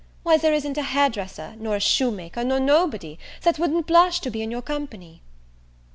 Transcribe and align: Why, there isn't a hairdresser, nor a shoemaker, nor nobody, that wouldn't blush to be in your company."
Why, 0.23 0.35
there 0.37 0.51
isn't 0.51 0.79
a 0.79 0.81
hairdresser, 0.81 1.53
nor 1.59 1.75
a 1.75 1.79
shoemaker, 1.79 2.43
nor 2.43 2.59
nobody, 2.59 3.19
that 3.43 3.59
wouldn't 3.59 3.85
blush 3.85 4.19
to 4.21 4.31
be 4.31 4.41
in 4.41 4.49
your 4.49 4.63
company." 4.63 5.21